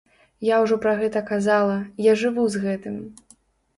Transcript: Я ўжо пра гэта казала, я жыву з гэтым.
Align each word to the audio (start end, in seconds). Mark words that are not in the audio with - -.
Я 0.47 0.55
ўжо 0.63 0.77
пра 0.85 0.93
гэта 1.01 1.23
казала, 1.31 1.75
я 2.11 2.17
жыву 2.25 2.47
з 2.55 2.65
гэтым. 2.67 2.95